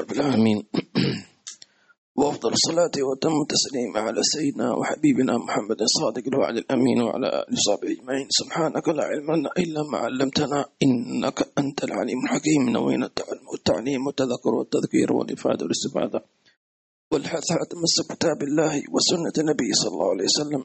[0.00, 0.64] رب العالمين.
[2.16, 8.26] وأفضل الصلاة وتم التسليم على سيدنا وحبيبنا محمد الصادق الوعد الأمين وعلى آله وصحبه أجمعين.
[8.30, 10.64] سبحانك لا علم لنا إلا ما علمتنا.
[10.82, 12.62] إنك أنت العليم الحكيم.
[12.68, 16.20] نوينا التعلم والتعليم والتذكر والتذكير والإفادة والاستفادة.
[17.12, 20.62] والحث على تمسك كتاب الله وسنة النبي صلى الله عليه وسلم.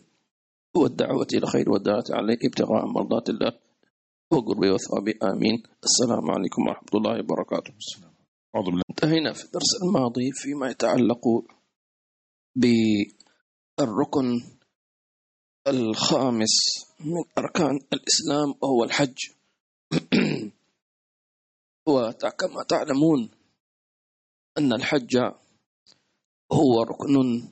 [0.80, 3.52] والدعوة إلى خير والدعوة عليه ابتغاء مرضات الله
[4.30, 5.14] وقربه وثوابه.
[5.22, 5.62] آمين.
[5.84, 7.74] السلام عليكم ورحمة الله وبركاته.
[8.56, 11.44] انتهينا في الدرس الماضي فيما يتعلق
[12.56, 14.40] بالركن
[15.66, 16.56] الخامس
[17.00, 19.18] من أركان الإسلام وهو الحج.
[21.88, 23.30] وكما تعلمون
[24.58, 25.16] أن الحج
[26.52, 27.48] هو ركن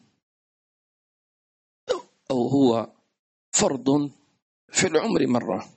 [2.30, 2.92] أو هو
[3.52, 4.10] فرض
[4.68, 5.74] في العمر مرة.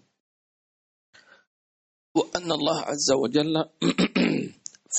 [2.15, 3.69] وأن الله عز وجل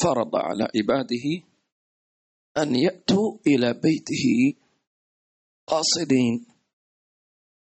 [0.01, 1.47] فرض على عباده
[2.57, 4.55] أن يأتوا إلى بيته
[5.67, 6.47] قاصدين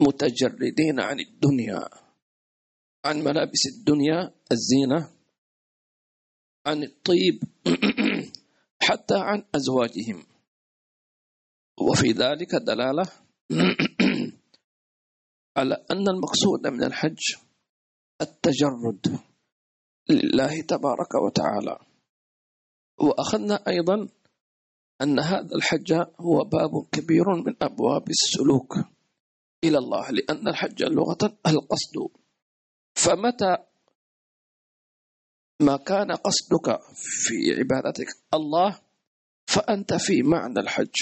[0.01, 1.89] متجردين عن الدنيا
[3.05, 5.17] عن ملابس الدنيا الزينة
[6.67, 7.43] عن الطيب
[8.87, 10.27] حتى عن أزواجهم.
[11.81, 13.13] وفي ذلك دلالة
[15.57, 17.19] على أن المقصود من الحج
[18.21, 19.21] التجرد
[20.11, 21.79] لله تبارك وتعالى.
[22.99, 24.09] وأخذنا أيضا
[25.03, 28.77] أن هذا الحج هو باب كبير من أبواب السلوك
[29.65, 32.09] إلى الله لأن الحج لغة القصد.
[32.95, 33.57] فمتى
[35.61, 38.81] ما كان قصدك في عبادتك الله
[39.47, 40.97] فأنت في معنى الحج.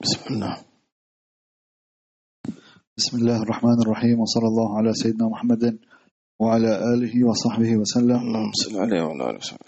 [0.00, 0.64] بسم الله.
[2.96, 5.78] بسم الله الرحمن الرحيم وصلى الله على سيدنا محمد.
[6.40, 8.16] وعلى آله وصحبه وسلم.
[8.16, 9.58] اللهم صل عليه وعلى آله وصحبه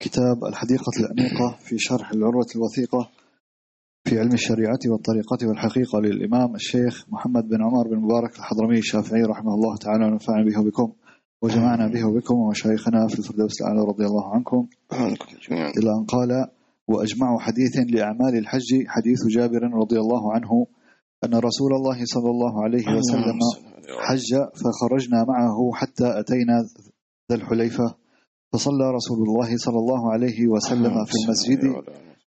[0.00, 3.10] كتاب الحديقة الأنيقة في شرح العروة الوثيقة
[4.04, 9.54] في علم الشريعة والطريقة والحقيقة للإمام الشيخ محمد بن عمر بن مبارك الحضرمي الشافعي رحمه
[9.54, 10.92] الله تعالى ونفعنا به وبكم
[11.42, 14.66] وجمعنا به وبكم ومشايخنا في الفردوس الأعلى رضي الله عنكم.
[15.78, 16.30] إلى أن قال
[16.88, 20.66] وأجمع حديث لأعمال الحج حديث جابر رضي الله عنه
[21.24, 23.38] أن رسول الله صلى الله عليه وسلم
[24.06, 24.30] حج
[24.60, 26.56] فخرجنا معه حتى أتينا
[27.30, 27.94] ذا الحليفة.
[28.52, 31.60] فصلى رسول الله صلى الله عليه وسلم في المسجد.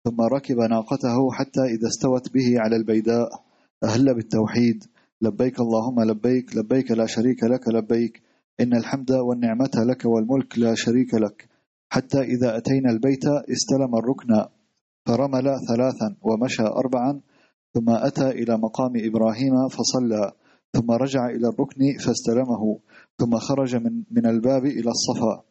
[0.06, 3.30] ثم ركب ناقته حتى إذا استوت به على البيداء.
[3.84, 4.84] أهل بالتوحيد.
[5.22, 8.22] لبيك اللهم لبيك لبيك لا شريك لك لبيك.
[8.60, 11.50] إن الحمد والنعمة لك والملك لا شريك لك.
[11.90, 14.46] حتى إذا أتينا البيت استلم الركن.
[15.08, 17.22] فرمل ثلاثا ومشى أربعا.
[17.74, 20.32] ثم أتى إلى مقام إبراهيم فصلى
[20.74, 22.80] ثم رجع إلى الركن فاستلمه
[23.20, 25.44] ثم خرج من, من الباب إلى الصفا.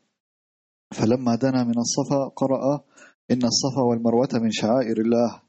[0.92, 2.84] فلما دنا من الصفا قرأ
[3.30, 5.40] إن الصفا والمروة من شعائر الله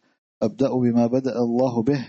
[0.44, 2.07] أبدأ بما بدأ الله به.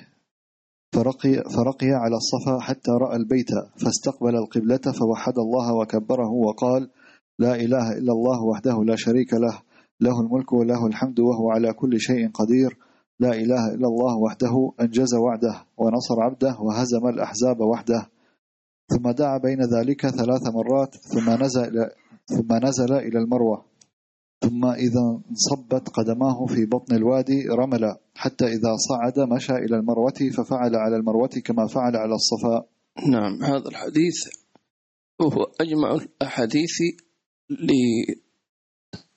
[0.94, 6.90] فرقي, فرقي على الصفا حتى رأى البيت فاستقبل القبلة فوحد الله وكبره وقال
[7.38, 9.62] لا إله إلا الله وحده لا شريك له
[10.00, 12.78] له الملك وله الحمد وهو على كل شيء قدير
[13.20, 18.10] لا إله إلا الله وحده أنجز وعده ونصر عبده وهزم الأحزاب وحده.
[18.88, 21.90] ثم دعا بين ذلك ثلاث مرات ثم نزل
[22.26, 23.64] ثم نزل إلى المروة.
[24.44, 30.76] ثم إذا انصبت قدماه في بطن الوادي رمل حتى إذا صعد مشى إلى المروة ففعل
[30.76, 32.66] على المروة كما فعل على الصفا
[33.10, 34.14] نعم هذا الحديث
[35.20, 36.76] هو أجمع الأحاديث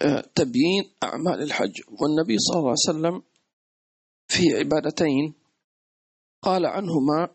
[0.03, 1.81] لتبيين أعمال الحج.
[2.01, 3.21] والنبي صلى الله عليه وسلم
[4.27, 5.33] في عبادتين.
[6.41, 7.29] قال عنهما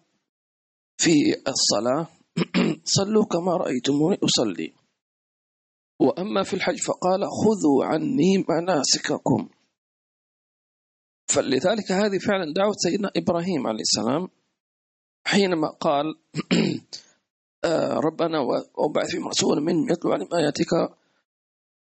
[0.99, 1.13] في
[1.49, 2.07] الصلاة
[2.97, 4.73] صلوا كما رأيتموني أصلي.
[6.01, 9.49] وأما في الحج فقال خذوا عني مناسككم.
[11.29, 14.29] فلذلك هذه فعلا دعوة سيدنا إبراهيم عليه السلام
[15.27, 16.05] حينما قال
[17.65, 20.97] آه، ربنا وأبعث في رسولا من يتلو عليهم آياتك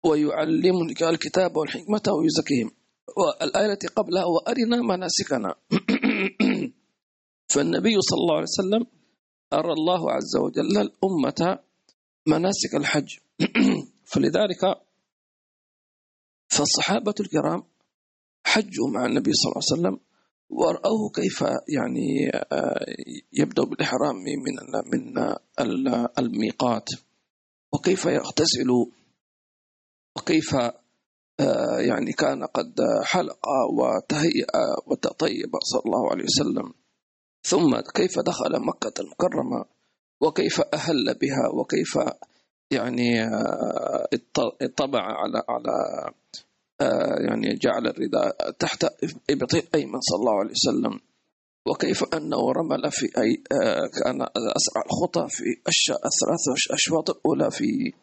[0.05, 2.71] ويعلمك الكتاب والحكمة ويزكيهم.
[3.17, 5.55] والآية التي قبلها وأرنا مناسكنا.
[7.53, 8.85] فالنبي صلى الله عليه وسلم
[9.53, 11.59] أرى الله عز وجل الأمة
[12.27, 13.17] مناسك الحج.
[14.11, 14.81] فلذلك
[16.49, 17.63] فالصحابة الكرام
[18.45, 20.07] حجوا مع النبي صلى الله عليه وسلم
[20.49, 21.41] ورأوه كيف
[21.77, 22.85] يعني آه،
[23.33, 24.59] يبدأ بالإحرام من
[24.91, 25.17] من
[25.59, 26.87] ال- الميقات.
[27.73, 28.69] وكيف يغتسل؟
[30.17, 30.55] وكيف
[31.79, 33.39] يعني كان قد حلق
[33.79, 34.47] وتهيأ
[34.87, 36.73] وتطيب صلى الله عليه وسلم.
[37.43, 39.65] ثم كيف دخل مكة المكرمة؟
[40.21, 41.99] وكيف أهل بها؟ وكيف
[42.71, 45.73] يعني آه، اط- اطبع على على
[46.81, 48.83] آه، يعني جعل الرداء تحت
[49.29, 50.99] إبط الأيمن صلى الله عليه وسلم.
[51.67, 57.93] وكيف أنه رمل في أي آه، كان أسرع الخطى في الثلاث أشواط الأولى في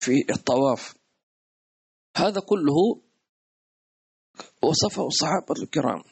[0.00, 0.94] في الطواف.
[2.16, 3.00] هذا كله
[4.62, 6.02] وصفه الصحابة الكرام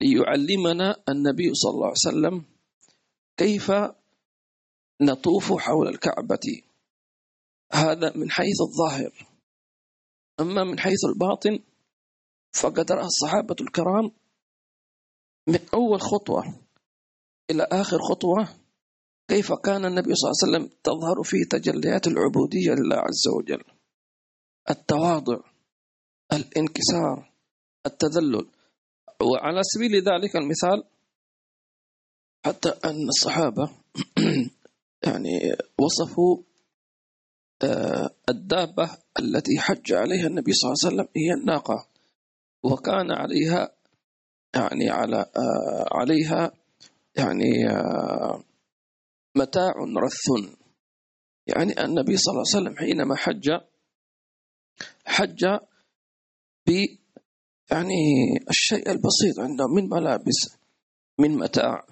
[0.00, 2.44] ليعلمنا النبي صلى الله عليه وسلم
[3.36, 3.72] كيف
[5.00, 6.62] نطوف حول الكعبة.
[7.72, 9.28] هذا من حيث الظاهر.
[10.40, 11.58] أما من حيث الباطن
[12.52, 14.10] فقد رأى الصحابة الكرام
[15.48, 16.60] من أول خطوة
[17.50, 18.48] إلى آخر خطوة
[19.28, 23.75] كيف كان النبي صلى الله عليه وسلم تظهر فيه تجليات العبودية لله عز وجل.
[24.70, 25.38] التواضع
[26.32, 27.32] الانكسار
[27.86, 28.46] التذلل.
[29.20, 30.84] وعلى سبيل ذلك المثال
[32.44, 33.70] حتى أن الصحابة
[35.06, 36.42] يعني وصفوا
[37.62, 41.88] آه، الدابة التي حج عليها النبي صلى الله عليه وسلم هي الناقة.
[42.62, 43.76] وكان عليها
[44.54, 46.52] يعني على آه، عليها
[47.16, 48.42] يعني آه،
[49.36, 49.72] متاع
[50.04, 50.54] رث.
[51.46, 53.50] يعني النبي صلى الله عليه وسلم حينما حج
[55.04, 55.44] حج
[56.66, 56.70] ب
[57.70, 58.02] يعني
[58.50, 60.56] الشيء البسيط عنده من ملابس
[61.18, 61.86] من متاع.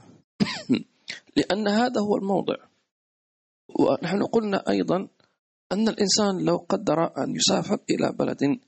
[1.36, 2.56] لأن هذا هو الموضع.
[3.80, 5.08] ونحن قلنا أيضا
[5.72, 8.60] أن الإنسان لو قدر أن يسافر إلى بلد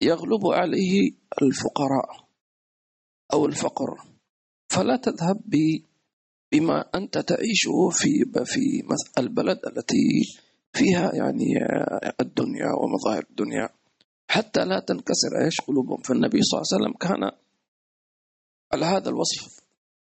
[0.00, 1.10] يغلب عليه
[1.42, 2.28] الفقراء
[3.32, 4.14] أو الفقر.
[4.68, 5.40] فلا تذهب
[6.52, 8.82] بما أنت تعيشه في في
[9.18, 10.22] البلد التي
[10.74, 11.46] فيها يعني
[12.20, 13.68] الدنيا ومظاهر الدنيا.
[14.30, 16.02] حتى لا تنكسر إيش قلوبهم.
[16.02, 17.30] فالنبي صلى الله عليه وسلم كان
[18.72, 19.64] على هذا الوصف.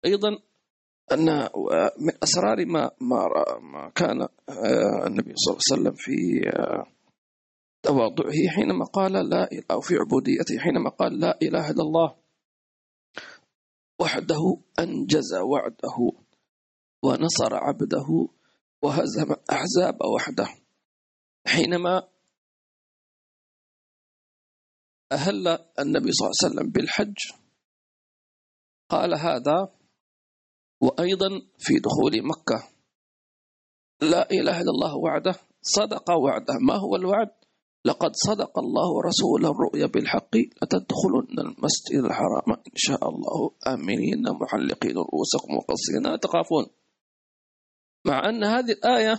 [0.05, 0.29] أيضا
[1.13, 1.49] أن
[1.99, 3.29] من أسرار ما ما
[3.61, 6.87] ما كان آه، النبي صلى الله عليه وسلم في آه،
[7.83, 8.49] تواضعه.
[8.49, 12.15] حينما قال لا أو في عبوديته حينما قال لا إله إلا الله
[14.01, 16.13] وحده أنجز وعده
[17.03, 18.29] ونصر عبده
[18.83, 20.49] وهزم الاحزاب وحده.
[21.47, 22.09] حينما
[25.13, 25.49] أهل
[25.79, 27.17] النبي صلى الله عليه وسلم بالحج
[28.89, 29.75] قال هذا
[30.81, 31.29] وأيضا
[31.59, 32.69] في دخول مكة.
[34.01, 36.55] لا إله إلا الله وعده صدق وعده.
[36.61, 37.31] ما هو الوعد؟
[37.85, 43.57] لقد صدق الله ورسوله الرؤيا بالحق لتدخلن المسجد الحرام إن شاء الله.
[43.67, 46.67] آمنين محلقين رؤوسكم وقصرين لا تخافون.
[48.05, 49.19] مع أن هذه الآية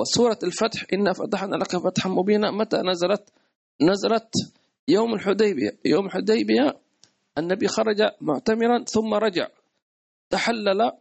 [0.00, 2.50] وسورة الفتح إنا فتحنا لك فتحا مبينا.
[2.50, 3.32] متى نزلت؟
[3.82, 4.34] نزلت
[4.88, 5.78] يوم الحديبية.
[5.84, 6.80] يوم الحديبية
[7.38, 9.48] النبي خرج معتمرا ثم رجع.
[10.30, 10.92] تحلل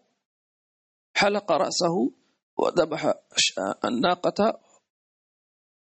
[1.13, 2.12] حلق رأسه
[2.57, 3.13] وذبح
[3.85, 4.59] الناقة.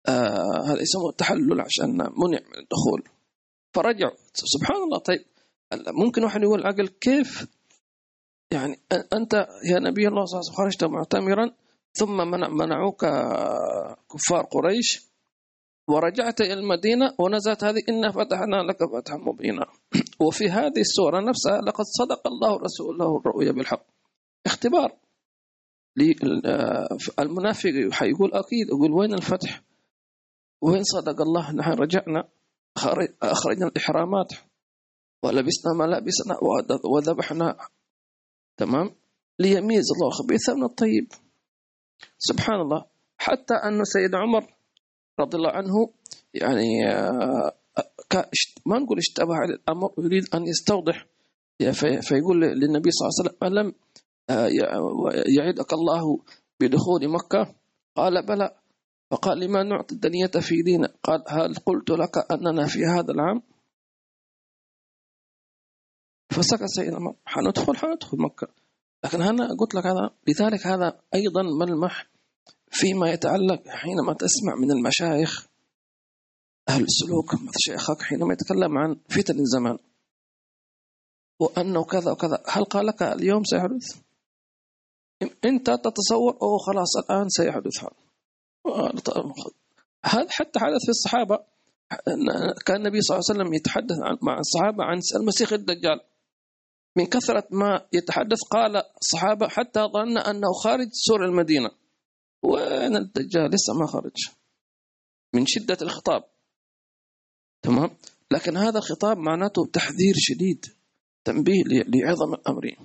[0.08, 3.04] آه هذا يسموه التحلل عشان منع من الدخول.
[3.74, 4.10] فرجع.
[4.34, 4.98] سبحان الله.
[4.98, 5.26] طيب
[5.88, 7.48] ممكن واحد يقول عقل كيف
[8.52, 8.80] يعني
[9.14, 9.34] أنت
[9.72, 11.52] يا نبي الله صلى الله عليه وسلم خرجت معتمرا
[11.94, 13.06] ثم منع منعوك
[14.14, 15.06] كفار قريش
[15.88, 19.66] ورجعت إلى المدينة ونزلت هذه إنا فتحنا لك فتحا مبينا.
[20.28, 23.86] وفي هذه السورة نفسها لقد صدق الله رسوله الرؤيا بالحق.
[24.46, 24.98] اختبار.
[26.46, 26.88] آه،
[27.20, 29.62] المنافق حيقول أكيد يقول وين الفتح؟
[30.62, 32.28] وين صدق الله؟ نحن رجعنا
[32.78, 34.34] خرج- أخرجنا الإحرامات
[35.24, 37.58] ولبسنا ملابسنا وذ- وذبحنا
[38.58, 38.90] تمام؟
[39.40, 41.08] ليميز الله الخبيث من الطيب.
[42.18, 42.86] سبحان الله
[43.18, 44.54] حتى أن سيد عمر
[45.20, 45.90] رضي الله عنه
[46.34, 47.52] يعني آه،
[48.66, 51.06] ما نقول اشتبه على الأمر يريد أن يستوضح
[51.60, 53.74] في- فيقول للنبي صلى الله عليه وسلم ألم
[54.30, 54.48] آه،
[55.38, 56.20] يعدك الله
[56.60, 57.56] بدخول مكة؟
[57.96, 58.50] قال بلى.
[59.12, 63.42] فقال لما نعطي الدنية في دينه قال هل قلت لك أننا في هذا العام؟
[66.30, 68.48] فسكت سيدنا حندخل حندخل مكة.
[69.04, 72.08] لكن أنا قلت لك هذا لذلك هذا أيضا ملمح
[72.72, 75.48] فيما يتعلق حينما تسمع من المشايخ
[76.70, 79.78] أهل السلوك مثل شيخك حينما يتكلم عن فتن الزمان.
[81.40, 82.44] وأنه كذا وكذا.
[82.48, 84.02] هل قال لك اليوم سيحدث؟
[85.46, 87.96] أنت تتصور أوه خلاص الآن سيحدث هذا.
[90.06, 91.40] هذا حتى حدث في الصحابة؟
[92.66, 96.00] كان النبي صلى الله عليه وسلم يتحدث مع الصحابة عن المسيح الدجال.
[96.96, 101.70] من كثرة ما يتحدث قال الصحابة حتى ظن أنه خارج سور المدينة.
[102.44, 104.30] وين الدجال؟ لسه ما خرج.
[105.34, 106.24] من شدة الخطاب.
[107.62, 107.98] تمام؟
[108.32, 110.66] لكن هذا الخطاب معناته تحذير شديد
[111.24, 112.76] تنبيه لعظم الأمر.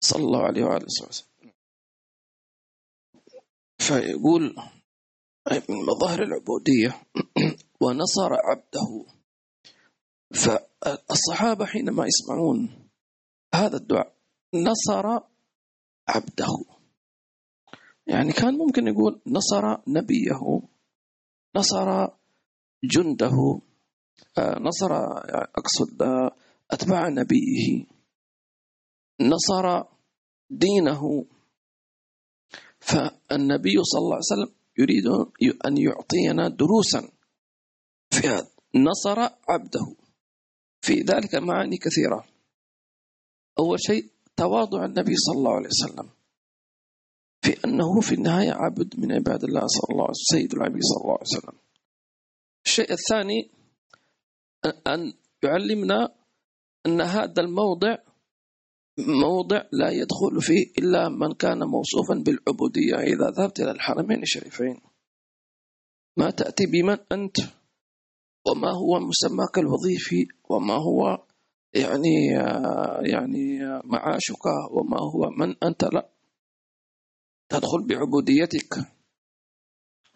[0.00, 1.26] صلى الله عليه وآله وسلم.
[3.78, 4.56] فيقول
[5.68, 7.02] من مظاهر العبودية
[7.82, 9.06] ونصر عبده.
[10.34, 12.83] فالصحابة حينما يسمعون
[13.54, 14.14] هذا الدعاء.
[14.54, 15.06] نصر
[16.08, 16.64] عبده.
[18.06, 20.62] يعني كان ممكن يقول نصر نبيه
[21.56, 22.08] نصر
[22.84, 23.60] جنده
[24.38, 24.92] آه، نصر
[25.58, 26.36] أقصد آه،
[26.70, 27.86] أتباع نبيه.
[29.20, 29.84] نصر
[30.50, 31.26] دينه.
[32.80, 35.06] فالنبي صلى الله عليه وسلم يريد
[35.66, 37.10] أن يعطينا دروسا
[38.10, 38.50] في هذا.
[38.74, 39.96] نصر عبده.
[40.80, 42.33] في ذلك معاني كثيرة.
[43.58, 46.08] أول شيء تواضع النبي صلى الله عليه وسلم.
[47.42, 51.00] في أنه في النهاية عبد من عباد الله صلى الله عليه وسلم سيد العبيد صلى
[51.00, 51.58] الله عليه وسلم.
[52.66, 53.50] الشيء الثاني
[54.86, 56.14] أن يعلمنا
[56.86, 57.96] أن هذا الموضع
[58.98, 62.94] موضع لا يدخل فيه إلا من كان موصوفا بالعبودية.
[62.96, 64.80] إذا ذهبت إلى الحرمين الشريفين
[66.16, 67.36] ما تأتي بمن أنت
[68.46, 71.24] وما هو مسماك الوظيفي وما هو
[71.74, 72.26] يعني
[73.12, 76.10] يعني معاشك وما هو من أنت لا.
[77.48, 78.74] تدخل بعبوديتك.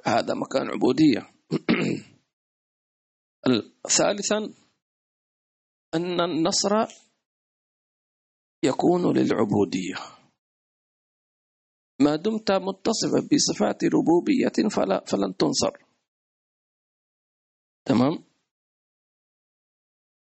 [0.07, 1.31] هذا مكان عبودية.
[3.89, 4.37] ثالثا
[5.95, 6.71] أن النصر
[8.63, 9.95] يكون للعبودية.
[12.01, 15.73] ما دمت متصفا بصفات ربوبية فلا فلن تنصر.
[17.85, 18.28] تمام؟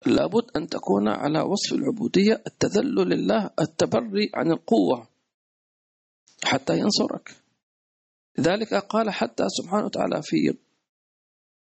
[0.07, 5.09] لابد أن تكون على وصف العبودية التذلل لله التبري عن القوة
[6.45, 7.37] حتى ينصرك.
[8.39, 10.59] لذلك قال حتى سبحانه وتعالى في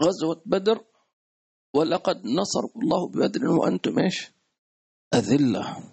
[0.03, 0.83] غزوة بدر
[1.73, 4.31] ولقد نصر الله ببدر وأنتم إيش؟
[5.13, 5.83] أذلة.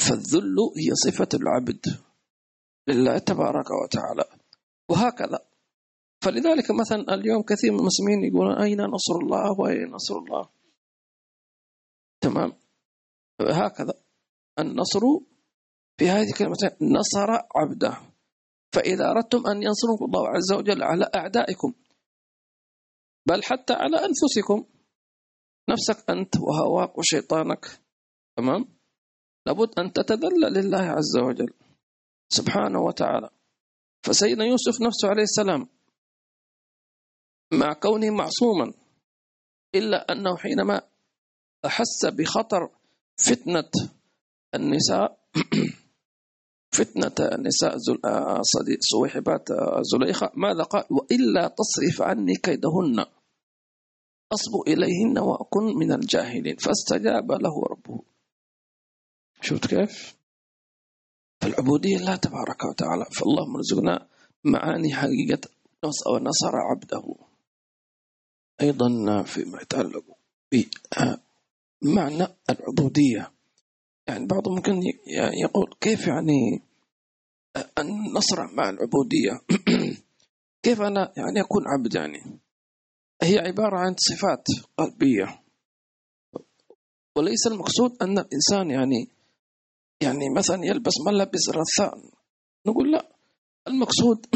[0.00, 1.86] فالذل هي صفة العبد
[2.88, 4.24] لله تبارك وتعالى.
[4.88, 5.38] وهكذا.
[6.20, 10.48] فلذلك مثلا اليوم كثير من المسلمين يقولون أين نصر الله وأين نصر الله؟
[12.26, 12.52] تمام؟
[13.40, 13.94] هكذا.
[14.58, 15.00] النصر
[15.98, 18.00] في هذه الكلمة نصر عبده.
[18.74, 21.72] فإذا أردتم أن ينصركم الله عز وجل على أعدائكم
[23.28, 24.64] بل حتى على أنفسكم
[25.70, 27.80] نفسك أنت وهواك وشيطانك
[28.36, 28.78] تمام؟
[29.46, 31.52] لابد أن تتذلل لله عز وجل
[32.28, 33.30] سبحانه وتعالى.
[34.06, 35.68] فسيدنا يوسف نفسه عليه السلام
[37.52, 38.72] مع كونه معصوما
[39.74, 40.82] إلا أنه حينما
[41.66, 42.70] أحس بخطر
[43.16, 43.70] فتنة
[44.54, 45.18] النساء
[46.76, 47.76] فتنة النساء
[48.80, 49.48] صويحبات
[49.92, 50.30] زليخة.
[50.34, 53.04] ماذا قال؟ وإلا تصرف عني كيدهن.
[54.32, 56.56] أصب إليهن وأكن من الجاهلين.
[56.56, 58.02] فاستجاب له ربه.
[59.40, 60.16] شفت كيف؟
[61.42, 63.04] فالعبودية الله تبارك وتعالى.
[63.04, 64.08] فالله مرزقنا
[64.44, 65.40] معاني حقيقة
[65.82, 67.14] ونصر عبده.
[68.60, 70.04] أيضا فيما يتعلق
[71.82, 73.32] بمعنى العبودية.
[74.06, 74.80] يعني بعضهم ممكن
[75.42, 76.62] يقول كيف يعني
[77.78, 79.40] النصر مع العبودية؟
[80.62, 82.40] كيف أنا يعني أكون عبد يعني؟
[83.22, 84.44] هي عبارة عن صفات
[84.76, 85.42] قلبية.
[87.16, 89.08] وليس المقصود أن الإنسان يعني
[90.00, 91.98] يعني مثلا يلبس ملابس رثاء
[92.66, 93.12] نقول لا
[93.68, 94.26] المقصود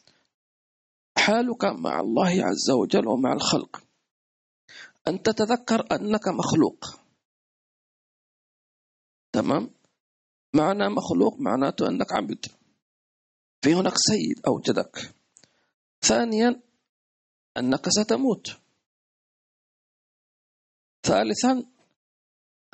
[1.18, 3.82] حالك مع الله عز وجل ومع الخلق.
[5.10, 6.84] أن تتذكر أنك مخلوق.
[9.32, 9.70] تمام؟
[10.54, 12.46] معنى مخلوق معناته أنك عبد
[13.62, 15.14] في هناك سيد أوجدك.
[16.02, 16.62] ثانيا
[17.56, 18.46] أنك ستموت.
[21.02, 21.64] ثالثا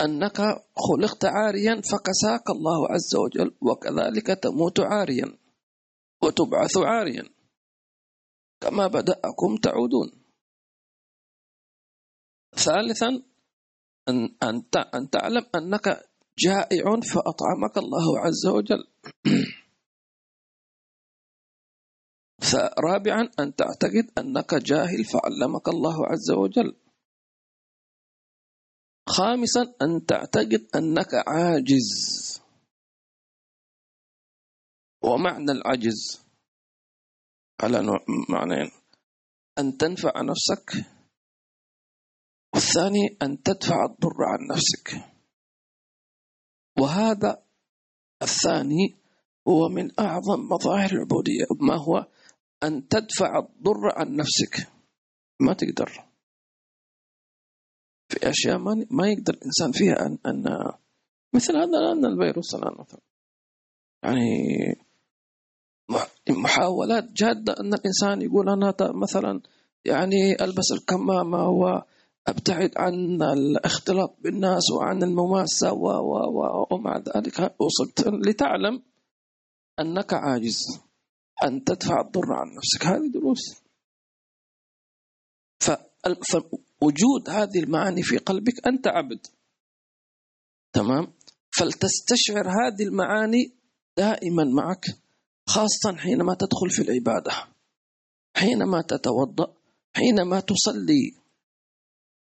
[0.00, 0.36] أنك
[0.76, 5.38] خلقت عاريا فكساك الله عز وجل وكذلك تموت عاريا
[6.22, 7.24] وتبعث عاريا.
[8.60, 10.25] كما بدأكم تعودون.
[12.56, 13.22] ثالثا
[14.08, 14.36] أن,
[14.94, 16.02] أن تعلم أنك
[16.38, 18.84] جائع فأطعمك الله عز وجل.
[22.78, 26.76] رابعا أن تعتقد أنك جاهل فعلمك الله عز وجل.
[29.08, 32.40] خامسا أن تعتقد أنك عاجز.
[35.04, 36.20] ومعنى العجز
[37.62, 37.82] على
[38.28, 38.70] معنيين
[39.58, 40.95] أن تنفع نفسك.
[42.56, 45.12] والثاني أن تدفع الضر عن نفسك.
[46.78, 47.42] وهذا
[48.22, 48.96] الثاني
[49.48, 52.06] هو من أعظم مظاهر العبودية ما هو
[52.62, 54.72] أن تدفع الضر عن نفسك.
[55.40, 56.04] ما تقدر.
[58.08, 58.58] في أشياء
[58.90, 60.72] ما, يقدر الإنسان فيها أن, أن
[61.34, 63.00] مثل هذا الآن الفيروس الآن مثلا.
[64.02, 64.30] يعني
[66.30, 69.40] محاولات جادة أن الإنسان يقول أنا مثلا
[69.84, 71.48] يعني ألبس الكمامة
[72.26, 78.83] وأبتعد عن الاختلاط بالناس وعن المماسة و و ومع ذلك وصلت لتعلم
[79.80, 80.61] أنك عاجز
[81.45, 82.87] أن تدفع الضر عن نفسك.
[82.87, 83.62] هذه دروس.
[86.33, 89.26] فوجود هذه المعاني في قلبك أنت عبد.
[90.73, 91.12] تمام؟
[91.59, 93.52] فلتستشعر هذه المعاني
[93.97, 94.85] دائما معك
[95.49, 97.33] خاصة حينما تدخل في العبادة
[98.37, 99.56] حينما تتوضأ
[99.97, 101.25] حينما تصلي.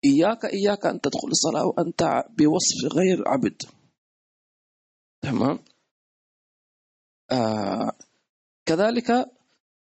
[0.06, 3.62] إياك إياك أن تدخل الصلاة وأنت بوصف غير عبد.
[5.22, 5.60] تمام؟
[7.32, 7.92] آه
[8.66, 9.32] كذلك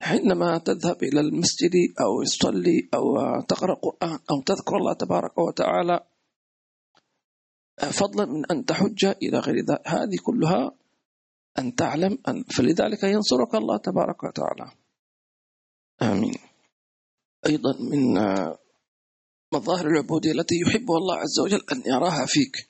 [0.02, 6.00] حينما تذهب إلى المسجد أو تصلي أو تقرأ القرآن أو تذكر الله تبارك وتعالى
[7.80, 10.72] فضلا من أن تحج إلى غير ذلك هذه كلها
[11.60, 14.72] أن تعلم أن فلذلك ينصرك الله تبارك وتعالى.
[16.02, 16.36] آمين.
[17.46, 18.18] أيضا من
[19.53, 22.70] مظاهر العبودية التي يحبها الله عز وجل أن يراها فيك.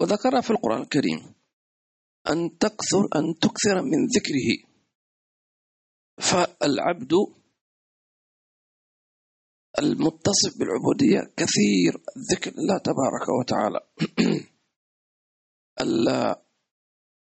[0.00, 1.34] وذكرها في القرآن الكريم
[2.30, 4.68] أن تكثر أن تكثر من ذكره.
[6.18, 7.12] فالعبد
[9.78, 12.02] المتصف بالعبودية كثير
[12.32, 13.80] ذكر الله تبارك وتعالى.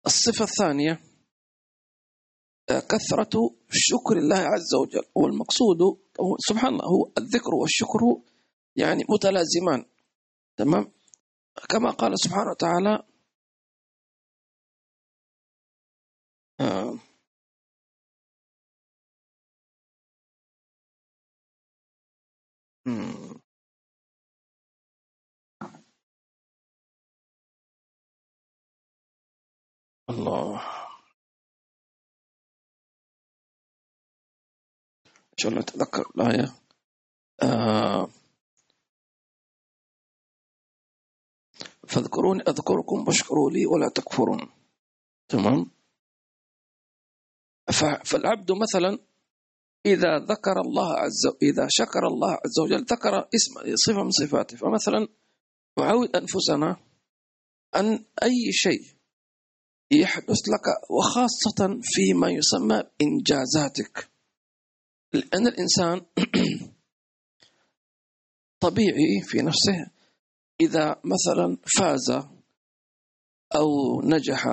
[0.07, 1.00] الصفة الثانية
[2.69, 5.05] كثرة شكر الله عز وجل.
[5.15, 5.79] والمقصود
[6.49, 8.00] سبحان الله هو الذكر والشكر
[8.77, 9.85] يعني متلازمان
[10.57, 10.93] تمام؟
[11.69, 13.03] كما قال سبحانه وتعالى
[16.61, 16.99] آه
[30.11, 30.61] الله.
[35.33, 36.55] إن شاء الله نتذكر الآية.
[37.43, 38.09] آه
[41.88, 44.40] فاذكروني أذكركم واشكروا لي ولا تكفرون.
[45.29, 45.70] تمام؟
[48.05, 48.98] فالعبد مثلا
[49.87, 54.57] إذا ذكر الله عز إذا شكر الله عز وجل ذكر اسم صفة من صفاته.
[54.57, 55.09] فمثلا
[55.79, 56.77] نعود أنفسنا
[57.77, 58.83] أن أي شيء
[59.90, 64.11] يحدث لك وخاصة فيما يسمى إنجازاتك.
[65.12, 66.07] لأن الإنسان
[68.61, 69.98] طبيعي في نفسه
[70.61, 72.11] إذا مثلا فاز
[73.55, 74.47] أو نجح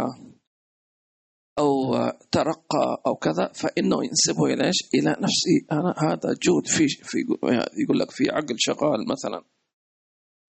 [1.60, 1.96] أو
[2.32, 5.58] ترقى أو كذا فإنه ينسبه إلى إيش؟ إلى نفسه.
[5.72, 7.18] أنا هذا جهد في في
[7.84, 9.44] يقول لك في عقل شغال مثلا.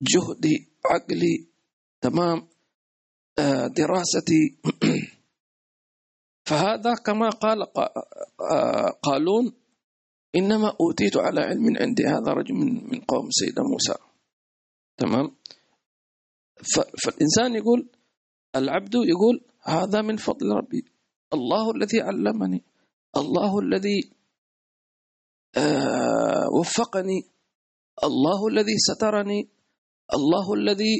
[0.02, 1.48] جهدي عقلي
[2.00, 2.48] تمام
[3.38, 4.58] آه، دراستي.
[6.48, 7.62] فهذا كما قال
[8.52, 9.52] آه، قالون
[10.36, 12.06] إنما أوتيت على علم عندي.
[12.06, 14.05] هذا رجل من من قوم سيدنا موسى.
[14.96, 15.36] تمام؟
[17.04, 17.88] فالإنسان يقول
[18.56, 20.84] العبد يقول هذا من فضل ربي.
[21.34, 22.64] الله الذي علمني.
[23.16, 24.10] الله الذي
[25.56, 27.22] آه وفقني.
[28.04, 29.48] الله الذي سترني.
[30.14, 30.94] الله الذي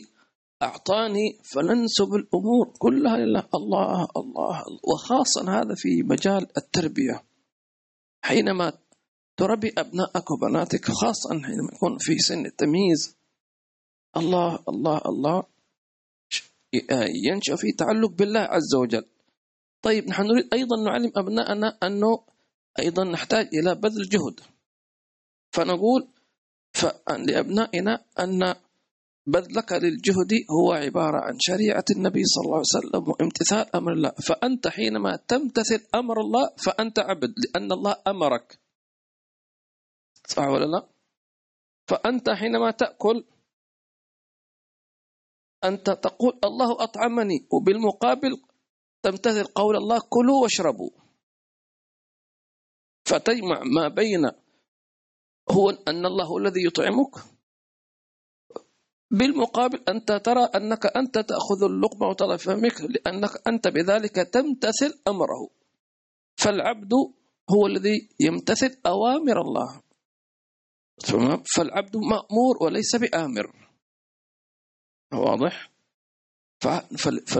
[0.62, 1.38] أعطاني.
[1.52, 3.48] فننسب الأمور كلها لله.
[3.54, 7.24] الله الله وخاصة هذا في مجال التربية.
[8.24, 8.72] حينما
[9.36, 13.16] تربي أبنائك وبناتك خاصة حينما يكون في سن التمييز
[14.16, 15.42] الله الله الله.
[17.26, 19.06] ينشأ في تعلق بالله عز وجل.
[19.82, 22.24] طيب نحن نريد أيضا نعلم أبنائنا أنه
[22.78, 24.40] أيضا نحتاج إلى بذل جهد.
[25.52, 26.08] فنقول
[27.08, 28.54] لأبنائنا أن
[29.26, 34.10] بذلك للجهد هو عبارة عن شريعة النبي صلى الله عليه وسلم وامتثال أمر الله.
[34.10, 38.58] فأنت حينما تمتثل أمر الله فأنت عبد لأن الله أمرك.
[40.26, 40.86] صح ولا لا؟
[41.86, 43.24] فأنت حينما تأكل
[45.64, 48.42] أنت تقول الله أطعمني وبالمقابل
[49.02, 50.90] تمتثل قول الله كلوا واشربوا.
[53.06, 54.30] فتجمع ما بين
[55.50, 57.14] هو أن الله هو الذي يطعمك
[59.10, 65.48] بالمقابل أنت ترى أنك أنت تأخذ اللقمة وترى فمك لأنك أنت بذلك تمتثل أمره.
[66.36, 66.92] فالعبد
[67.50, 69.82] هو الذي يمتثل أوامر الله.
[71.56, 73.65] فالعبد مأمور وليس بآمر.
[75.12, 75.70] واضح؟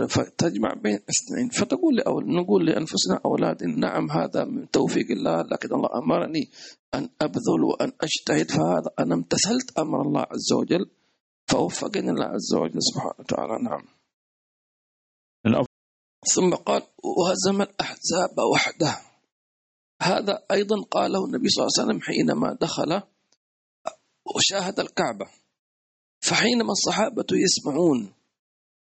[0.07, 1.49] فتجمع بين اثنين.
[1.49, 6.51] فتقول لأول نقول لأنفسنا أولادنا نعم هذا من توفيق الله لكن الله أمرني
[6.93, 10.89] أن أبذل وأن أجتهد فهذا أنا امتثلت أمر الله عز وجل
[11.47, 13.63] فوفقني الله عز وجل سبحانه وتعالى.
[13.63, 13.83] نعم.
[16.35, 19.01] ثم قال وهزم الأحزاب وحده.
[20.01, 23.01] هذا أيضا قاله النبي صلى الله عليه وسلم حينما دخل
[24.35, 25.25] وشاهد الكعبة.
[26.27, 28.13] فحينما الصحابة يسمعون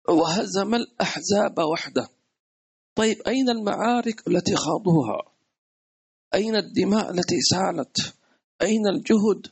[0.10, 2.08] وهزم الأحزاب وحده.
[2.96, 5.22] طيب أين المعارك التي خاضوها؟
[6.34, 8.14] أين الدماء التي سالت؟
[8.62, 9.48] أين الجهد؟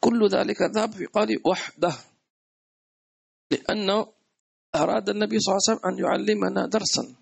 [0.00, 1.94] كل ذلك ذهب في قال وحده.
[3.50, 4.06] لأنه
[4.74, 7.14] أراد النبي صلى الله عليه وسلم أن يعلمنا درسا.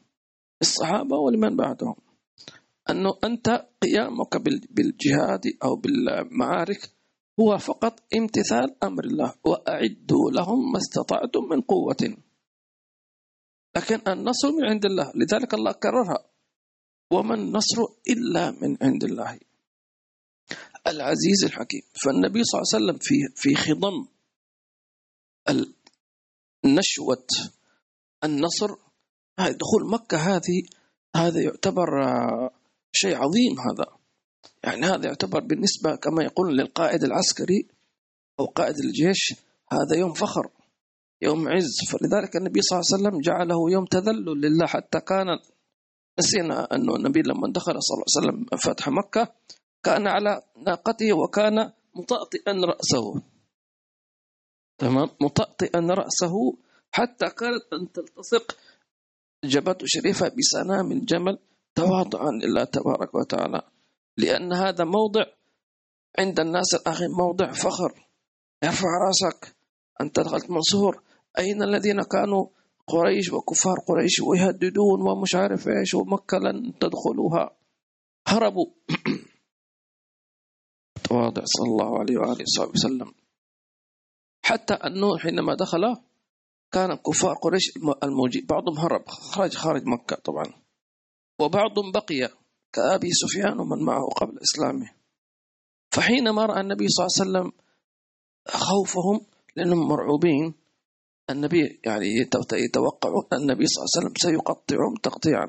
[0.63, 1.97] الصحابة ولمن بعدهم.
[2.91, 4.37] أنه أنت قيامك
[4.71, 6.91] بالجهاد أو بالمعارك
[7.41, 12.17] هو فقط امتثال أمر الله وأعدوا لهم ما استطعتم من قوة.
[13.77, 16.27] لكن النصر من عند الله لذلك الله كررها.
[17.13, 19.41] وما النصر إلا من عند الله.
[20.87, 24.07] العزيز الحكيم فالنبي صلى الله عليه وسلم في في خضم
[26.65, 27.27] نشوة
[28.25, 28.71] النصر.
[29.39, 30.63] دخول مكة هذه
[31.17, 31.89] هذا يعتبر
[32.93, 34.00] شيء عظيم هذا.
[34.65, 37.69] يعني هذا يعتبر بالنسبة كما يقول للقائد العسكري
[38.41, 39.35] أو قائد الجيش
[39.73, 40.51] هذا يوم فخر
[41.23, 41.77] يوم عز.
[41.91, 45.27] فلذلك النبي صلى الله عليه وسلم جعله يوم تذلل لله حتى كان
[46.19, 49.35] نسينا أنه النبي لما دخل صلى الله عليه وسلم فتح مكة
[49.83, 53.23] كان على ناقته وكان مطأطئا رأسه.
[54.79, 56.35] تمام؟ مطأطئا رأسه
[56.93, 58.57] حتى كانت أن تلتصق
[59.45, 61.39] جبهته الشريفة بسنام الجمل
[61.75, 63.63] تواضعا لله تبارك وتعالى.
[64.17, 65.25] لأن هذا موضع
[66.19, 68.07] عند الناس الآخرين موضع فخر.
[68.65, 69.57] ارفع رأسك
[70.01, 71.03] أنت دخلت منصور
[71.39, 72.47] أين الذين كانوا؟
[72.87, 77.57] قريش وكفار قريش ويهددون ومش عارف إيش ومكة لن تدخلوها.
[78.27, 78.67] هربوا.
[81.09, 83.13] تواضع صلى الله عليه وآله وصحبه وسلم.
[84.45, 85.97] حتى أنه حينما دخل
[86.73, 90.47] كان كفار قريش الموجود بعضهم هرب خرج خارج مكة طبعا.
[91.41, 92.40] وبعضهم بقي.
[92.73, 94.91] كأبي سفيان ومن معه قبل إسلامه.
[95.93, 97.53] فحينما رأى النبي صلى الله عليه وسلم
[98.49, 100.55] خوفهم لأنهم مرعوبين
[101.31, 102.07] النبي يعني
[102.53, 105.47] يتوقعون النبي صلى الله عليه وسلم سيقطعهم تقطيعا.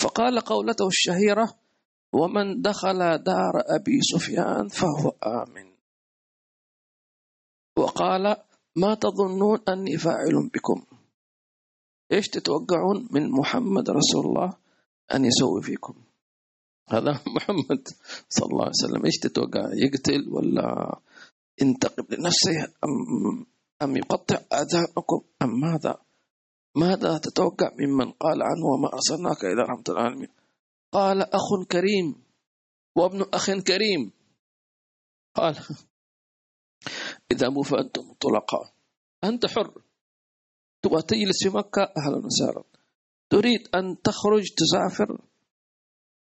[0.00, 1.54] فقال قولته الشهيرة
[2.12, 5.70] ومن دخل دار أبي سفيان فهو آمن.
[7.78, 8.36] وقال
[8.76, 10.86] ما تظنون أني فاعل بكم؟
[12.12, 14.56] إيش تتوقعون من محمد رسول الله
[15.14, 15.94] أن يسوي فيكم؟
[16.92, 17.88] هذا محمد
[18.28, 19.04] صلى الله عليه وسلم.
[19.04, 20.98] إيش تتوقع؟ يقتل ولا
[21.62, 23.46] ينتقم لنفسه؟ أم,
[23.82, 25.98] أم يقطع آذانكم أم ماذا؟
[26.76, 30.28] ماذا تتوقع ممن قال عنه وما أرسلناك إلى رحمة العالمين؟
[30.92, 32.22] قال أخ كريم
[32.96, 34.12] وابن أخ كريم.
[35.34, 35.56] قال
[37.32, 38.72] اذهبوا فأنتم طلقاء
[39.24, 39.82] أنت حر.
[40.82, 42.64] تبغى تجلس في مكة؟ أهلا وسهلا.
[43.30, 45.29] تريد أن تخرج تسافر؟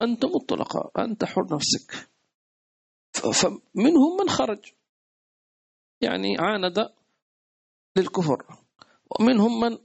[0.03, 2.09] أنتم الطلقاء أنت حر نفسك.
[3.13, 4.73] فمنهم من خرج.
[6.01, 6.89] يعني عاند
[7.97, 8.47] للكفر.
[9.21, 9.79] ومنهم من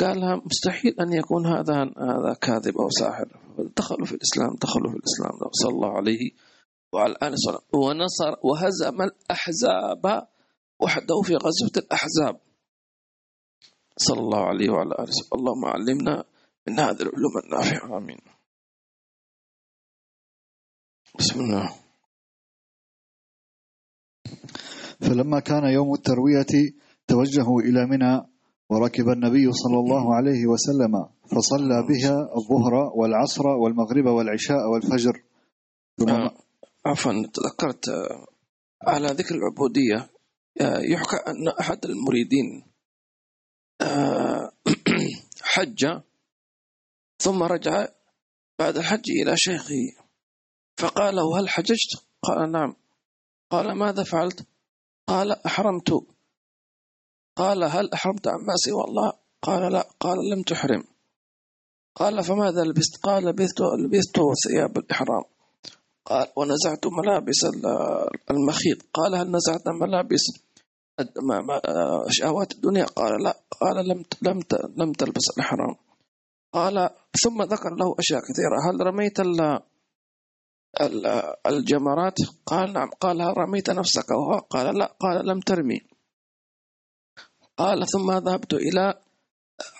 [0.00, 3.40] قال مستحيل أن يكون هذا هذا كاذب أو ساحر.
[3.76, 5.50] دخلوا في الإسلام دخلوا في الإسلام.
[5.52, 6.30] صلى الله عليه
[6.92, 7.64] وعلى آله وسلم.
[7.74, 10.28] ونصر وهزم الأحزاب
[10.80, 12.40] وحده في غزوة الأحزاب.
[13.96, 15.38] صلى الله عليه وعلى آله وسلم.
[15.38, 16.24] اللهم علمنا
[16.68, 17.98] من هذه العلوم النافعة.
[17.98, 18.33] آمين.
[21.18, 21.74] بسم الله.
[25.00, 26.52] فلما كان يوم التروية
[27.08, 28.22] توجهوا إلى منى
[28.70, 30.92] وركب النبي صلى الله عليه وسلم
[31.30, 35.22] فصلى بها الظهر والعصر والمغرب والعشاء والفجر.
[35.98, 36.44] ثم آه
[36.86, 38.26] عفوا تذكرت آه،
[38.82, 40.10] على ذكر العبودية
[40.60, 42.64] آه، يحكى أن أحد المريدين
[43.80, 44.52] آه،
[45.52, 45.86] حج
[47.18, 47.88] ثم رجع
[48.58, 50.03] بعد الحج إلى شيخه.
[50.78, 52.76] فقال له هل حججت؟ قال نعم.
[53.50, 54.46] قال ماذا فعلت؟
[55.06, 55.90] قال أحرمت.
[57.36, 59.88] قال هل أحرمت عما سوى الله؟ قال لا.
[60.00, 60.84] قال لم تحرم.
[61.94, 65.24] قال فماذا لبست؟ قال لبست لبست ثياب الإحرام.
[66.04, 67.44] قال ونزعت ملابس
[68.30, 68.78] المخيط.
[68.92, 70.22] قال هل نزعت ملابس
[72.08, 73.40] شهوات الدنيا؟ قال لا.
[73.60, 74.40] قال لم لم
[74.76, 75.76] لم تلبس الإحرام.
[76.52, 76.90] قال
[77.24, 78.56] ثم ذكر له أشياء كثيرة.
[78.70, 79.20] هل رميت
[81.46, 84.06] الجمرات قال نعم قال هل رميت نفسك؟
[84.50, 85.80] قال لا قال لم ترمي.
[87.56, 88.94] قال ثم ذهبت إلى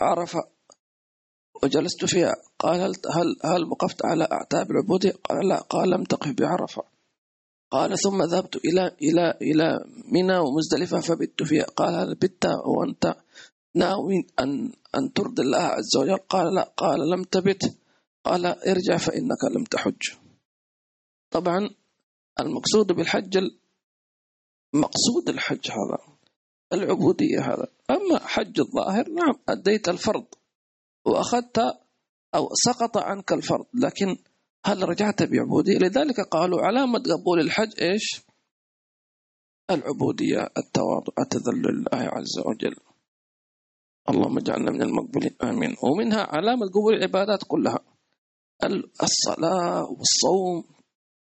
[0.00, 0.44] عرفة
[1.62, 2.34] وجلست فيها.
[2.58, 6.82] قال هل هل هل وقفت على أعتاب العبودية؟ قال لا قال لم تقف بعرفة.
[7.70, 9.78] قال ثم ذهبت إلى إلى إلى
[10.12, 11.64] منى ومزدلفة فبت فيها.
[11.64, 13.16] قال هل بت وأنت
[13.74, 17.76] ناوي أن أن ترضي الله عز وجل؟ قال لا قال لم تبت.
[18.24, 20.23] قال ارجع فإنك لم تحج.
[21.34, 21.70] طبعا
[22.40, 23.38] المقصود بالحج
[24.74, 26.18] مقصود الحج هذا
[26.72, 27.66] العبودية هذا.
[27.90, 30.26] أما حج الظاهر نعم أديت الفرض
[31.04, 31.58] وأخذت
[32.34, 34.16] أو سقط عنك الفرض لكن
[34.66, 38.22] هل رجعت بعبودية؟ لذلك قالوا علامة قبول الحج إيش؟
[39.70, 42.76] العبودية التواضع التذلل لله عز وجل.
[44.08, 45.76] اللهم اجعلنا من المقبولين آمين.
[45.82, 47.78] ومنها علامة قبول العبادات كلها
[49.02, 50.74] الصلاة والصوم.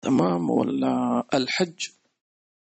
[0.01, 1.87] تمام ولا الحج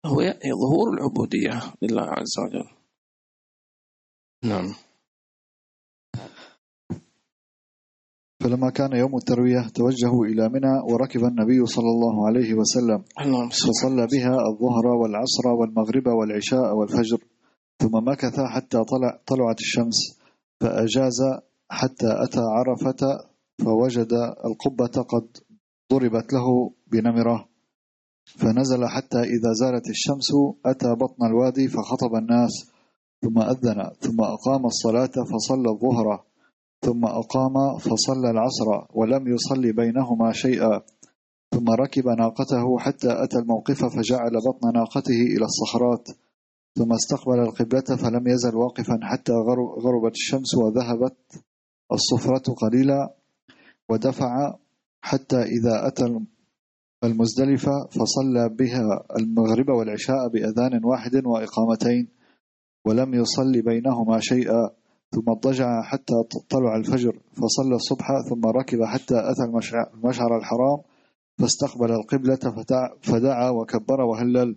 [0.05, 0.17] هو
[0.61, 2.69] ظهور العبودية لله عز وجل.
[4.43, 4.73] نعم.
[8.43, 13.03] فلما كان يوم التروية توجهوا إلى منى وركب النبي صلى الله عليه وسلم
[13.49, 17.17] فصلى بها الظهر والعصر والمغرب والعشاء والفجر
[17.81, 20.19] ثم مكث حتى طلع طلعت الشمس
[20.61, 21.19] فأجاز
[21.71, 23.19] حتى أتى عرفة
[23.65, 24.13] فوجد
[24.45, 25.37] القبة قد
[25.93, 27.47] ضربت له بنمرة.
[28.25, 30.31] فنزل حتى إذا زالت الشمس
[30.65, 32.71] أتى بطن الوادي فخطب الناس
[33.21, 36.23] ثم أذن ثم أقام الصلاة فصلى الظهر
[36.81, 40.81] ثم أقام فصلى العصر ولم يصلي بينهما شيئا.
[41.51, 46.07] ثم ركب ناقته حتى أتى الموقف فجعل بطن ناقته إلى الصخرات.
[46.77, 49.33] ثم استقبل القبلة فلم يزل واقفا حتى
[49.83, 51.17] غربت الشمس وذهبت
[51.91, 53.15] الصفرة قليلا
[53.89, 54.55] ودفع
[55.07, 56.19] حتى إذا أتى
[57.03, 62.07] المزدلفة فصلى بها المغرب والعشاء بأذان واحد وإقامتين
[62.85, 64.69] ولم يصلي بينهما شيئا
[65.11, 66.13] ثم اضطجع حتى
[66.49, 69.43] طلع الفجر فصلى الصبح ثم ركب حتى أتى
[69.93, 70.79] المشعر الحرام
[71.39, 72.63] فاستقبل القبلة
[73.01, 74.55] فدعا وكبر وهلل.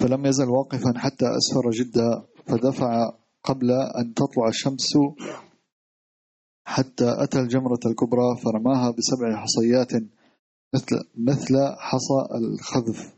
[0.00, 3.12] فلم يزل واقفا حتى أسفر جدا فدفع
[3.44, 4.92] قبل أن تطلع الشمس
[6.66, 9.92] حتى أتى الجمرة الكبرى فرماها بسبع حصيات
[10.74, 13.16] مثل مثل حصى الخذف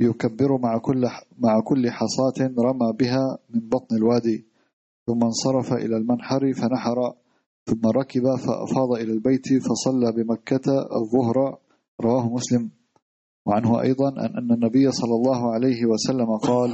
[0.00, 1.06] يكبر مع كل
[1.38, 4.46] مع كل حصاة رمى بها من بطن الوادي.
[5.06, 7.14] ثم انصرف إلى المنحر فنحر.
[7.66, 11.58] ثم ركب فأفاض إلى البيت فصلى بمكة الظهر.
[12.00, 12.70] رواه مسلم.
[13.46, 16.70] وعنه أيضا أن النبي صلى الله عليه وسلم قال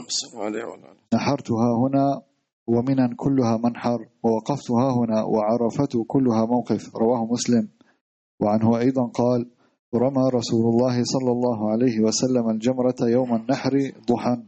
[1.15, 2.23] نحرتها هنا
[2.67, 7.69] ومنا كلها منحر ووقفت ها هنا وعرفت كلها موقف رواه مسلم.
[8.41, 9.51] وعنه أيضا قال
[9.95, 14.43] رمى رسول الله صلى الله عليه وسلم الجمرة يوم النحر ضحى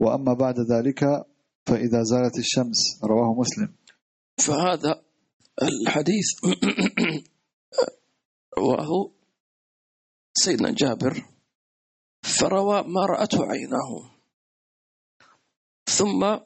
[0.00, 1.04] وأما بعد ذلك
[1.66, 3.74] فإذا زالت الشمس رواه مسلم.
[4.38, 5.02] فهذا
[5.62, 6.26] الحديث
[8.58, 9.10] رواه
[10.34, 11.24] سيدنا جابر
[12.22, 14.18] فروى ما رأته عيناه.
[15.88, 16.38] ثم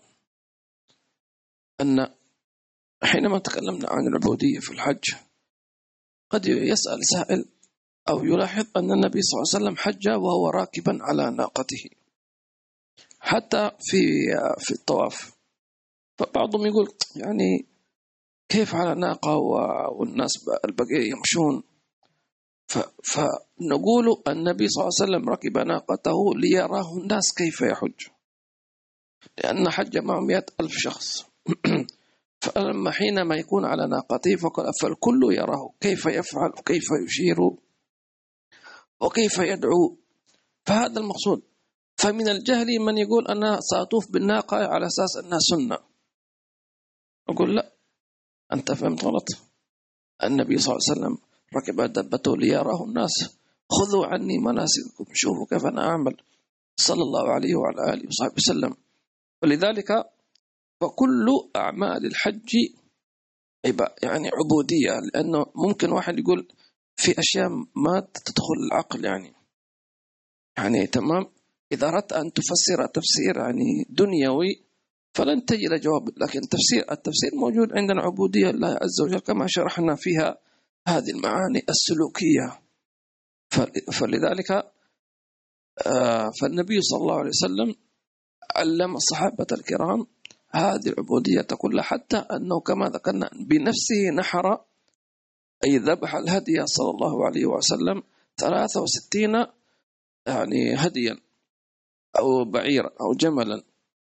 [1.83, 2.14] أن
[3.03, 5.05] حينما تكلمنا عن العبودية في الحج
[6.31, 7.45] قد يسأل سائل
[8.09, 11.90] أو يلاحظ أن النبي صلى الله عليه وسلم حج وهو راكبا على ناقته
[13.21, 14.01] حتى في
[14.59, 15.33] في الطواف.
[16.18, 17.66] فبعضهم يقول يعني
[18.49, 19.37] كيف على ناقة
[19.99, 20.33] والناس
[20.64, 21.62] البقية يمشون؟
[23.05, 28.07] فنقول النبي صلى الله عليه وسلم ركب ناقته ليراه الناس كيف يحج.
[29.38, 31.32] لأن حج معه مئة ألف شخص.
[32.43, 34.37] فلما حينما يكون على ناقته
[34.83, 37.37] فالكل يراه كيف يفعل وكيف يشير
[39.03, 39.97] وكيف يدعو.
[40.67, 41.43] فهذا المقصود.
[41.97, 45.79] فمن الجهل من يقول أنا سأطوف بالناقة على أساس أنها سنة.
[47.29, 47.73] أقول لا
[48.53, 49.29] أنت فهمت غلط.
[50.25, 51.19] النبي صلى الله عليه وسلم
[51.57, 53.13] ركب دبته ليراه الناس.
[53.71, 56.17] خذوا عني مناسككم شوفوا كيف أنا أعمل.
[56.77, 58.75] صلى الله عليه وعلى آله وصحبه وسلم.
[59.43, 59.91] ولذلك
[60.83, 62.51] فكل أعمال الحج
[64.03, 66.49] يعني عبودية لأنه ممكن واحد يقول
[66.97, 69.35] في أشياء ما تدخل العقل يعني.
[70.59, 71.27] يعني تمام؟
[71.73, 74.64] إذا أردت أن تفسر تفسير يعني دنيوي
[75.14, 80.38] فلن تجد جواب لكن تفسير التفسير موجود عندنا عبودية لله عز وجل كما شرحنا فيها
[80.88, 82.62] هذه المعاني السلوكية.
[83.92, 84.51] فلذلك
[85.87, 87.75] آه، فالنبي صلى الله عليه وسلم
[88.57, 90.07] علم الصحابة الكرام
[90.55, 94.65] هذه العبودية كلها حتى أنه كما ذكرنا بنفسه نحر
[95.65, 98.03] أي ذبح الهدي صلى الله عليه وسلم
[98.37, 99.47] 63
[100.27, 101.17] يعني هديا
[102.19, 103.62] أو بعيرا أو جملا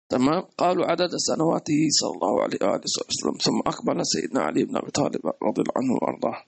[0.09, 4.91] تمام؟ قالوا عدد سنواته صلى الله عليه وآله وسلم ثم أقبل سيدنا علي بن أبي
[4.91, 6.45] طالب رضي الله عنه وأرضاه.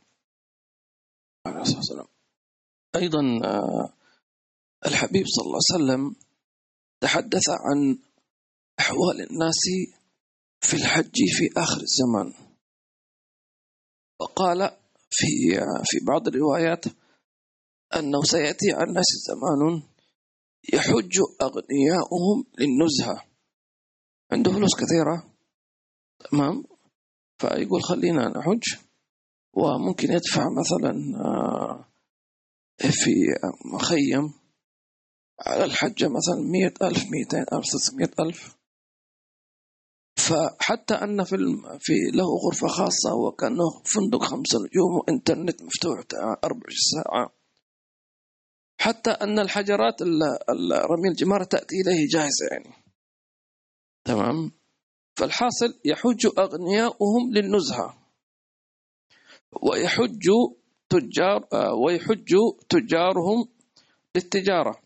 [1.46, 2.06] عليه الصلاة والسلام
[2.96, 3.92] أيضا آه،
[4.86, 6.16] الحبيب صلى الله عليه وسلم
[7.00, 7.98] تحدث عن
[8.80, 9.60] أحوال الناس
[10.60, 12.34] في الحج في آخر الزمان.
[14.20, 14.70] وقال
[15.10, 15.26] في
[15.84, 16.84] في بعض الروايات
[17.96, 19.82] أنه سيأتي على الناس زمان
[20.72, 23.24] يحج أغنياؤهم للنزهة.
[24.32, 25.36] عنده فلوس كثيرة.
[26.30, 26.64] تمام؟
[27.38, 28.62] فيقول خلينا نحج.
[29.52, 31.84] وممكن يدفع مثلا آه،
[32.78, 33.10] في
[33.74, 34.32] مخيم
[35.40, 38.59] على الحجة مثلا مية ألف ميتين ألف ثلاثمية ألف.
[40.28, 41.36] فحتى أن في,
[41.80, 46.04] في له غرفة خاصة وكأنه فندق خمسة نجوم وإنترنت مفتوح
[46.44, 47.32] 24 ساعة.
[48.80, 50.02] حتى أن الحجرات
[50.72, 52.74] رمي الجمار تأتي إليه جاهزة يعني.
[54.04, 54.52] تمام؟
[55.16, 57.98] فالحاصل يحج أغنياؤهم للنزهة.
[59.62, 60.28] ويحج
[60.88, 61.48] تجار
[61.84, 62.34] ويحج
[62.68, 63.48] تجارهم
[64.16, 64.80] للتجارة.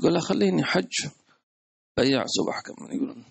[0.00, 1.08] يقول له خليني حج
[1.96, 3.24] بياع صبح كمان يقولون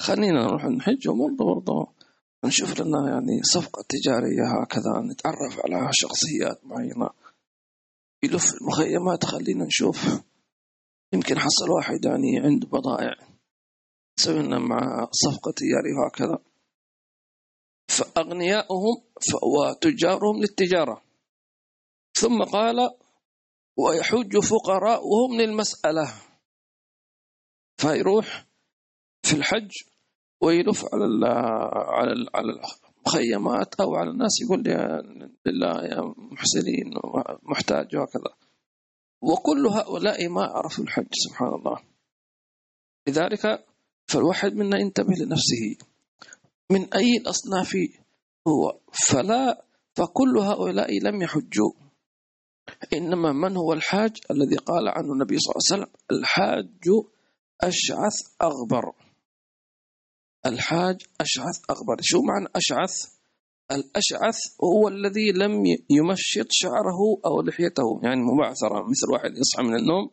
[0.00, 1.92] خلينا نروح نحج وبرضه برضه
[2.44, 7.10] نشوف لنا يعني صفقة تجارية هكذا نتعرف على شخصيات معينة.
[8.22, 10.22] يلف المخيمات خلينا نشوف.
[11.12, 13.14] يمكن حصل واحد يعني عنده بضائع.
[14.18, 16.38] نسوي لنا مع صفقة تجارية وهكذا
[17.88, 19.02] فأغنياؤهم
[19.42, 21.02] وتجارهم للتجارة.
[22.14, 22.90] ثم قال
[23.78, 26.14] ويحج فقراؤهم للمسألة.
[27.80, 28.49] فيروح
[29.22, 29.70] في الحج
[30.40, 32.52] ويلف على على على
[33.06, 34.60] المخيمات أو على الناس يقول
[35.46, 36.94] لله يا محسنين
[37.42, 37.96] محتاج.
[37.96, 38.34] وهكذا.
[39.22, 41.78] وكل هؤلاء ما عرفوا الحج سبحان الله.
[43.08, 43.64] لذلك
[44.06, 45.76] فالواحد منا ينتبه لنفسه.
[46.70, 47.76] من أي الأصناف
[48.48, 48.78] هو؟
[49.08, 51.72] فلا فكل هؤلاء لم يحجوا.
[52.92, 56.88] إنما من هو الحاج؟ الذي قال عنه النبي صلى الله عليه وسلم الحاج
[57.60, 58.92] أشعث أغبر.
[60.46, 63.20] الحاج أشعث أغبر شو معنى أشعث؟
[63.72, 68.00] الأشعث هو الذي لم يمشط شعره أو لحيته.
[68.02, 70.10] يعني مبعثرة مثل واحد يصحى من النوم.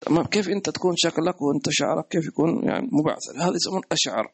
[0.00, 3.48] تمام؟ كيف أنت تكون شكلك وأنت شعرك؟ كيف يكون؟ يعني مبعثر.
[3.48, 4.32] هذا يسمون أشعر.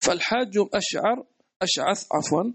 [0.00, 1.26] فالحاج أشعر
[1.62, 2.52] أشعث عفوا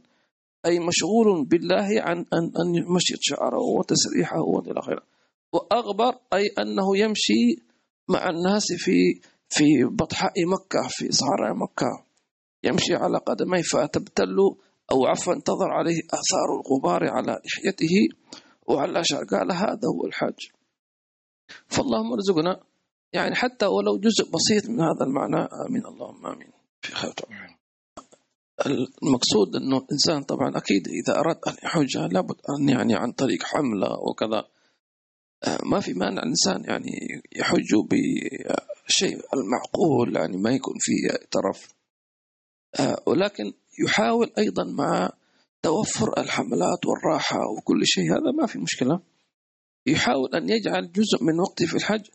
[0.66, 5.02] أي مشغول بالله عن أن أن يمشط شعره وتسريحه وإلى آخره.
[5.54, 7.66] وأغبر أي أنه يمشي
[8.10, 9.22] مع الناس في
[9.56, 12.06] في بطحاء مكة في صحراء مكة.
[12.64, 14.38] يمشي على قدميه فتبتل
[14.92, 17.96] أو عفوا تظهر عليه آثار الغبار على لحيته
[18.68, 20.40] وعلى قال هذا هو الحج.
[21.68, 22.64] فاللهم ارزقنا
[23.14, 25.86] يعني حتى ولو جزء بسيط من هذا المعنى آمين.
[25.86, 26.52] اللهم آمين.
[26.82, 27.12] في خير.
[27.12, 27.56] طبعا
[29.04, 33.88] المقصود أنه الإنسان طبعا أكيد إذا أراد أن يحج لابد أن يعني عن طريق حملة
[34.10, 34.46] وكذا.
[35.44, 36.92] آه، ما في مانع الإنسان يعني
[37.36, 37.76] يحج
[38.88, 41.76] بشيء المعقول يعني ما يكون فيه ترف
[42.80, 43.54] آه، ولكن
[43.86, 45.10] يحاول أيضا مع
[45.62, 49.00] توفر الحملات والراحة وكل شيء هذا ما في مشكلة.
[49.86, 52.08] يحاول أن يجعل جزء من وقته في الحج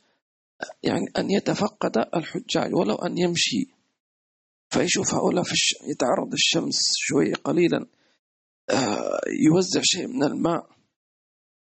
[0.82, 3.66] يعني أن يتفقد الحجاج ولو أن يمشي.
[4.68, 5.74] فيشوف هؤلاء في الش...
[5.90, 7.86] يتعرض الشمس شوية قليلا
[8.70, 10.70] آه، يوزع شيء من الماء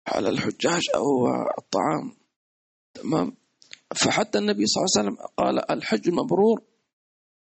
[0.07, 2.11] على الحجاج أو الطعام.
[2.93, 3.37] تمام؟
[3.95, 6.61] فحتى النبي صلى الله عليه وسلم قال الحج المبرور.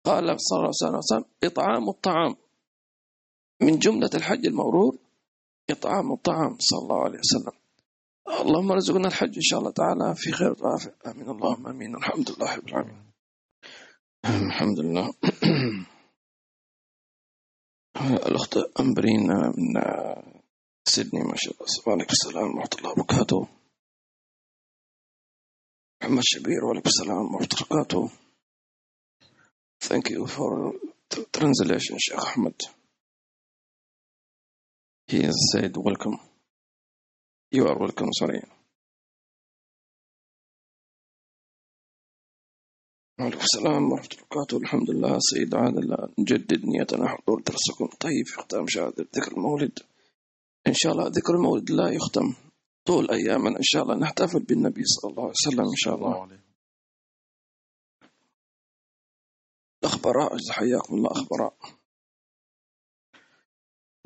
[0.05, 2.37] قال صلى الله عليه وسلم إطعام الطعام.
[3.63, 4.99] من جملة الحج المبرور
[5.71, 7.53] إطعام الطعام صلى الله عليه وسلم.
[8.41, 10.15] اللهم ارزقنا الحج إن شاء الله تعالى.
[10.17, 11.31] في خير وعافية آمين.
[11.31, 11.97] اللهم آمين.
[11.97, 13.13] الحمد لله رب العالمين.
[14.25, 15.13] الحمد لله.
[18.03, 19.27] الأخت أمبرين
[19.59, 19.83] من
[20.89, 21.67] سيدني ما شاء الله.
[21.87, 23.62] وعليكم السلام ورحمة الله وبركاته.
[26.03, 28.11] محمد شبير السلام ورحمة الله وبركاته.
[29.81, 30.73] Thank you for
[31.31, 32.59] translation Sheikh Ahmed.
[35.07, 36.19] He said welcome.
[37.53, 38.43] You are welcome sorry.
[43.21, 45.19] وعليكم السلام ورحمة الله وبركاته الحمد لله.
[45.21, 47.87] سيد عادل نجدد نيتنا حضور درسكم.
[48.01, 49.79] طيب في ختام شهادة ذكر المولد.
[50.67, 52.35] إن شاء الله ذكر المولد لا يختم.
[52.85, 56.39] طول أيامنا إن شاء الله نحتفل بالنبي صلى الله عليه وسلم إن شاء الله.
[59.85, 61.57] أخبراء حياكم الله أخبراء.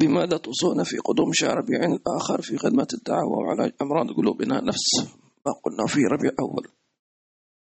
[0.00, 4.60] بماذا توصون في قدوم شهر ربيع الآخر في خدمة الدعوة وعلاج أمراض قلوبنا.
[4.60, 4.94] نفس
[5.46, 6.68] ما قلنا في ربيع أول.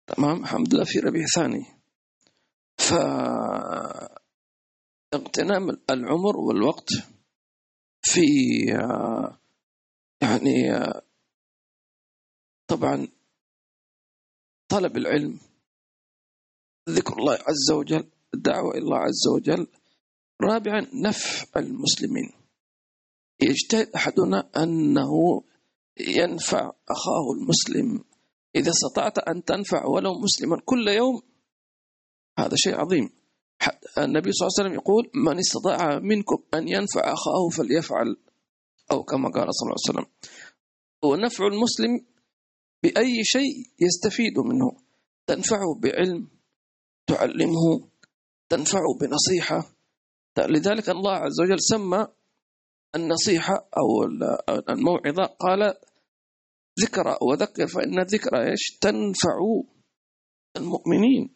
[0.08, 1.66] تمام؟ الحمد لله في ربيع ثاني.
[2.78, 2.94] ف
[5.14, 6.90] اغتنام العمر والوقت
[8.02, 8.22] في
[10.22, 10.70] يعني
[12.68, 13.08] طبعا
[14.70, 15.40] طلب العلم
[16.90, 19.68] ذكر الله عز وجل الدعوة إلى الله عز وجل.
[20.42, 22.32] رابعا نفع المسلمين.
[23.42, 25.44] يجتهد أحدنا أنه
[26.00, 28.04] ينفع أخاه المسلم.
[28.56, 31.22] إذا استطعت أن تنفع ولو مسلما كل يوم
[32.40, 33.10] هذا شيء عظيم.
[33.98, 38.18] النبي صلى الله عليه وسلم يقول من استطاع منكم أن ينفع أخاه فليفعل.
[38.92, 40.08] أو كما قال صلى الله عليه وسلم.
[41.04, 42.06] ونفع المسلم
[42.84, 44.72] بأي شيء يستفيد منه.
[45.28, 46.28] تنفعه بعلم
[47.08, 47.90] تعلمه
[48.50, 49.74] تنفعه بنصيحة.
[50.38, 52.08] لذلك الله عز وجل سمى
[52.96, 54.04] النصيحة أو
[54.70, 55.74] الموعظة قال
[56.80, 59.38] ذكرى وذكر فإن الذكرى إيش؟ تنفع
[60.58, 61.36] المؤمنين.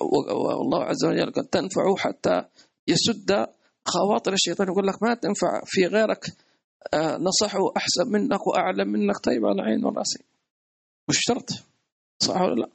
[0.00, 2.44] والله عز وجل قد تنفع حتى
[2.88, 3.46] يسد
[3.84, 6.24] خواطر الشيطان يقول لك ما تنفع في غيرك
[6.94, 9.18] آه، نصحه أحسن منك وأعلم منك.
[9.24, 10.24] طيب على عين وراسي
[11.08, 11.50] مش شرط.
[12.22, 12.68] صح ولا لا؟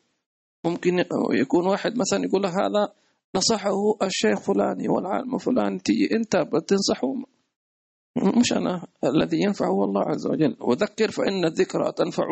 [0.66, 2.94] ممكن يكون واحد مثلا يقول لك هذا
[3.36, 3.72] نصحه
[4.04, 7.08] الشيخ فلاني والعالم فلان تيجي أنت بتنصحه.
[8.40, 10.58] مش أنا الذي ينفع هو الله عز وجل.
[10.60, 12.28] وذكر فإن الذكرى تنفع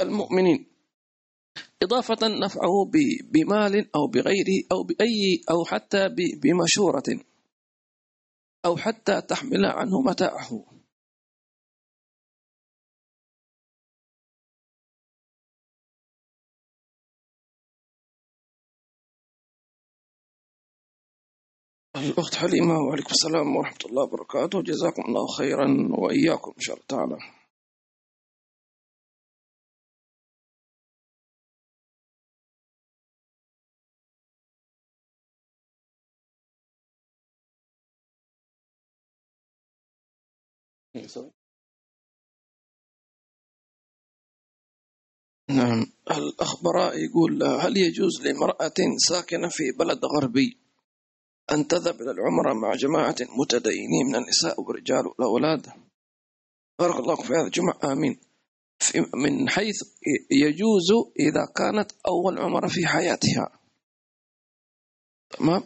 [0.00, 0.66] المؤمنين.
[1.82, 2.90] إضافة نفعه
[3.32, 6.08] بمال أو بغيره أو بأي أو حتى
[6.42, 7.02] بمشورة.
[8.68, 10.64] أو حتى تحمل عنه متاعه.
[21.96, 24.62] الأخت حليمة وعليكم السلام ورحمة الله وبركاته.
[24.62, 27.37] جزاكم الله خيرا وإياكم إن شاء الله تعالى
[45.50, 45.86] نعم.
[46.10, 48.74] الأخبراء يقول هل يجوز لامرأة
[49.08, 50.58] ساكنة في بلد غربي
[51.52, 55.66] أن تذهب إلى العمرة مع جماعة متدينين من النساء والرجال والأولاد
[56.78, 57.78] بارك الله في هذا الجمعة.
[57.92, 58.20] آمين.
[59.14, 59.82] من حيث
[60.30, 60.90] يجوز
[61.20, 63.60] إذا كانت أول عمرة في حياتها.
[65.30, 65.62] تمام؟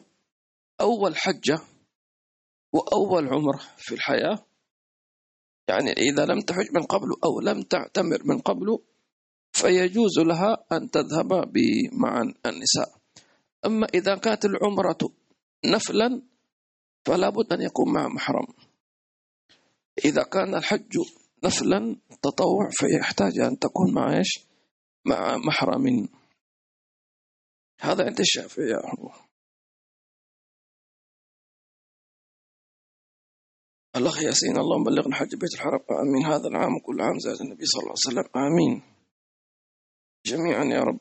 [0.80, 1.61] أول حجة
[2.72, 4.47] وأول عمرة في الحياة
[5.69, 8.79] يعني إذا لم تحج من قبل أو لم تعتمر من قبل
[9.53, 11.33] فيجوز لها أن تذهب
[11.93, 12.99] مع النساء.
[13.67, 14.99] أما إذا كانت العمرة
[15.67, 16.23] نفلا
[17.05, 18.47] فلا بد أن يكون مع محرم.
[20.05, 20.99] إذا كان الحج
[21.45, 24.41] نفلا تطوع فيحتاج أن تكون مع إيش؟
[25.05, 26.09] مع محرم.
[27.81, 28.77] هذا عند الشافعية
[33.97, 35.80] الأخ ياسين اللهم بلغنا حج بيت الحرم.
[35.90, 36.26] آمين.
[36.26, 38.28] هذا العام وكل عام زاد النبي صلى الله عليه وسلم.
[38.47, 38.82] آمين.
[40.26, 41.01] جميعا يا رب.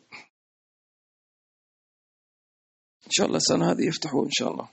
[3.05, 4.71] إن شاء الله السنة هذه يفتحوا إن شاء الله.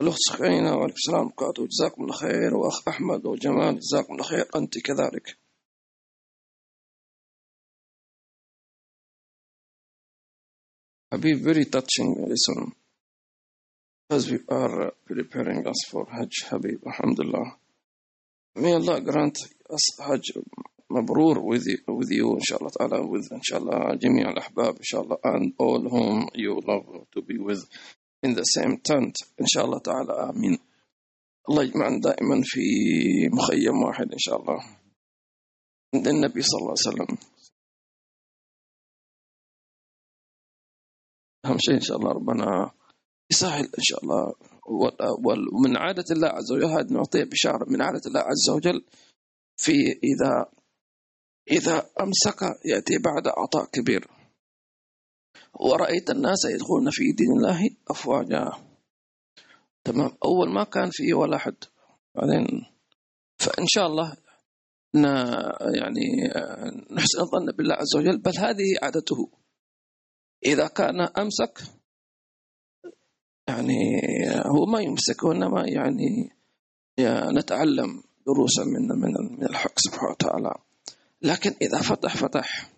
[0.00, 1.26] الأخت سخينة وعليكم السلام.
[1.26, 2.54] وبركاته جزاكم الله خير.
[2.56, 4.46] وأخ أحمد وجمال جزاكم الله خير.
[4.56, 5.38] أنت كذلك.
[11.10, 12.87] Habib, very touching listen
[14.10, 17.56] as we are preparing us for Hajj, Habib, Alhamdulillah.
[18.56, 19.38] May Allah grant
[19.70, 20.32] us Hajj
[20.90, 23.30] مبرور with you, with you الله تعالى with
[24.28, 27.68] الأحباب إن شاء الله and all whom you love to be with
[28.22, 29.14] in the same tent
[29.64, 30.58] الله تعالى آمين
[31.50, 32.60] الله يجمعنا دائما في
[33.32, 34.58] مخيم واحد إن شاء الله
[35.94, 37.18] عند النبي صلى الله عليه وسلم
[41.44, 42.70] أهم شيء إن شاء الله ربنا
[43.30, 44.34] يسهل إن شاء الله.
[45.52, 48.84] ومن عادة الله عز وجل هذه نعطيه بشارة من عادة الله عز وجل
[49.56, 49.72] في
[50.04, 50.46] إذا
[51.50, 54.08] إذا أمسك يأتي بعد عطاء كبير.
[55.60, 58.52] ورأيت الناس يدخلون في دين الله أفواجا.
[59.84, 61.54] تمام؟ أول ما كان فيه ولا أحد
[62.14, 62.66] بعدين
[63.38, 64.16] فإن شاء الله
[65.74, 66.06] يعني
[66.90, 68.18] نحسن الظن بالله عز وجل.
[68.18, 69.30] بل هذه عادته.
[70.46, 71.58] إذا كان أمسك
[73.48, 74.00] يعني
[74.46, 76.30] هو ما يمسك وإنما يعني
[77.38, 80.54] نتعلم دروسا من من الحق سبحانه وتعالى.
[81.22, 82.70] لكن إذا فتح فتح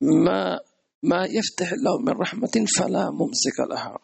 [0.00, 0.60] ما
[1.02, 3.98] ما يفتح الله من رحمة فلا ممسك لها.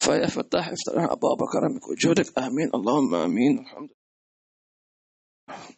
[0.00, 2.38] فيا فتاح افتح أبواب كرمك وجودك.
[2.38, 2.70] آمين.
[2.74, 3.58] اللهم آمين.
[3.58, 3.96] الحمد لله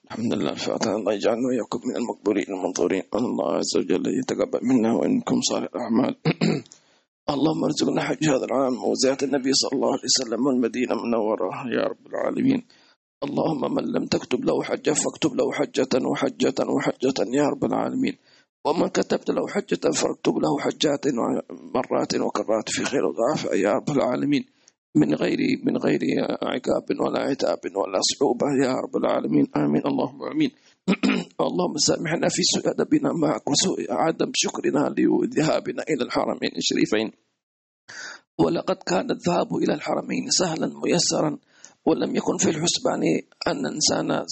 [0.05, 0.51] الحمد لله.
[0.51, 0.97] الفاتحة.
[0.97, 3.03] الله يجعلنا وإياكم من المقبولين المنظورين.
[3.15, 6.17] الله عز وجل يتقبل منا وإنكم صالح الأعمال.
[7.35, 11.49] اللهم ارزقنا حج هذا العام وزيارة النبي صلى الله عليه وسلم والمدينة المنورة.
[11.77, 12.63] يا رب العالمين.
[13.25, 17.19] اللهم من لم تكتب له حجة فاكتب له حجة وحجة وحجة.
[17.41, 18.17] يا رب العالمين.
[18.67, 21.05] ومن كتبت له حجة فاكتب له حجات
[21.75, 23.53] مرات وكرات في خير وضعف.
[23.53, 24.45] يا رب العالمين.
[24.97, 26.01] من غير من غير
[26.43, 28.47] عقاب ولا عتاب ولا صعوبة.
[28.65, 29.47] يا رب العالمين.
[29.57, 29.83] آمين.
[29.87, 30.51] اللهم آمين.
[31.41, 37.13] اللهم سامحنا في سوء أدبنا معك وسوء عدم شكرنا لذهابنا إلى الحرمين الشريفين.
[38.39, 41.39] ولقد كان الذهاب إلى الحرمين سهلا ميسرا
[41.87, 43.03] ولم يكن في الحسبان
[43.47, 44.25] أن الإنسان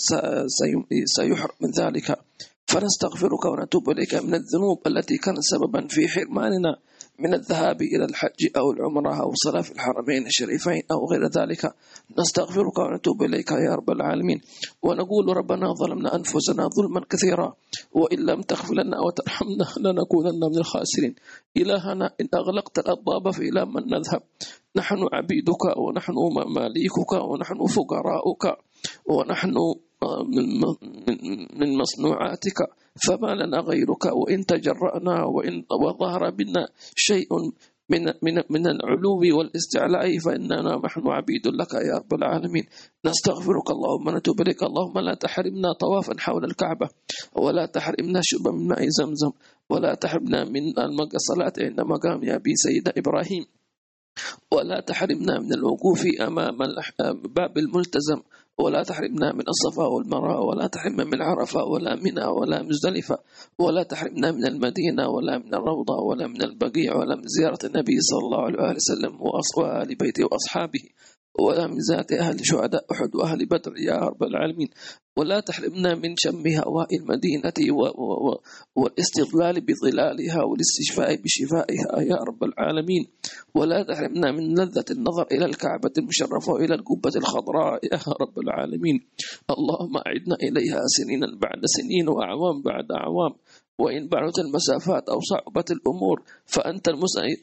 [1.16, 2.18] سيحرم من ذلك.
[2.66, 6.76] فنستغفرك ونتوب إليك من الذنوب التي كانت سببا في حرماننا.
[7.18, 11.74] من الذهاب إلى الحج أو العمرة أو الصلاة في الحرمين الشريفين أو غير ذلك
[12.18, 14.40] نستغفرك ونتوب إليك يا رب العالمين.
[14.82, 17.54] ونقول ربنا ظلمنا أنفسنا ظلما كثيرا
[17.92, 21.14] وإن لم تغفر لنا وترحمنا لنكونن من الخاسرين.
[21.56, 24.22] إلهنا إن أغلقت الأبواب فإلى من نذهب.
[24.76, 28.44] نحن عبيدك ونحن مماليكك ونحن فقراؤك
[29.06, 29.54] ونحن
[31.60, 32.58] من مصنوعاتك
[33.06, 37.28] فما لنا غيرك وإن تجرأنا وإن وظهر بنا شيء
[37.90, 42.64] من من من العلو والاستعلاء فإننا نحن عبيد لك يا رب العالمين.
[43.06, 44.62] نستغفرك اللهم نتوب إليك.
[44.62, 46.88] اللهم لا تحرمنا طوافا حول الكعبة
[47.36, 49.30] ولا تحرمنا شربا من ماء زمزم
[49.70, 50.62] ولا تحرمنا من
[51.14, 53.44] الصلاة عند مقام أبي سيدنا إبراهيم
[54.52, 56.58] ولا تحرمنا من الوقوف أمام
[57.36, 58.20] باب الملتزم
[58.58, 63.18] ولا تحرمنا من الصفا والمروة ولا تحرمنا من عرفة ولا منى ولا مزدلفة
[63.58, 68.24] ولا تحرمنا من المدينة ولا من الروضة ولا من البقيع ولا من زيارة النبي صلى
[68.26, 69.20] الله عليه وسلم
[69.58, 70.80] وآل بيته وأصحابه.
[71.40, 74.68] ولا من ذات أهل شهداء أحد وأهل بدر يا رب العالمين.
[75.18, 77.58] ولا تحرمنا من شم هواء المدينة
[78.76, 83.06] والاستظلال بظلالها والاستشفاء بشفائها يا رب العالمين.
[83.54, 89.00] ولا تحرمنا من لذة النظر إلى الكعبة المشرفة وإلى القبة الخضراء يا رب العالمين.
[89.50, 93.32] اللهم أعدنا إليها سنينا بعد سنين وأعوام بعد أعوام.
[93.78, 96.88] وإن بعدت المسافات أو صعبت الأمور فأنت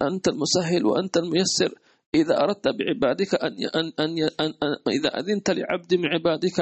[0.01, 1.73] أنت المسهل وأنت الميسر.
[2.15, 6.59] إذا أردت بعبادك أن أن أن, أن, إذا أذنت لعبد من عبادك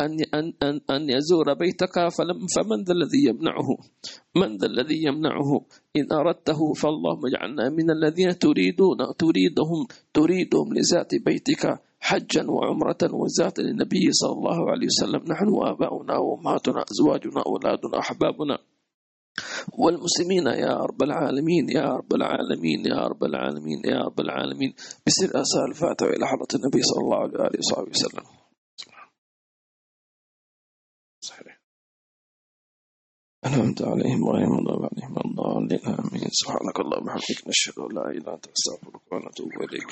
[0.00, 3.68] أن أن أن, أن يزور بيتك فلم فمن ذا الذي يمنعه؟
[4.36, 5.60] من ذا الذي يمنعه؟
[5.96, 14.12] إن أردته فاللهم اجعلنا من الذين تريدون تريدهم تريدهم لذات بيتك حجا وعمرة وذات للنبي
[14.12, 18.58] صلى الله عليه وسلم نحن وآباؤنا وأمهاتنا أزواجنا أولادنا أحبابنا
[19.78, 24.74] والمسلمين يا رب العالمين يا رب العالمين يا رب العالمين يا رب العالمين.
[25.06, 28.24] بسر أسال الفاتحة إلى حضرة النبي صلى الله عليه وصحبه وسلم.
[31.20, 31.60] صحيح.
[33.46, 35.86] أنعمت عليهم غير المغضوب عليهم الضالين.
[35.86, 36.28] آمين.
[36.30, 39.90] سبحانك اللهم وبحمدك نشهد أن لا إله إلا أنت نستغفرك ونتوب إليك.